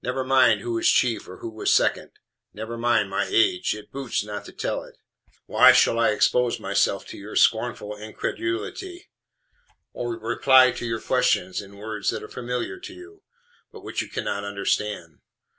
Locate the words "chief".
0.90-1.28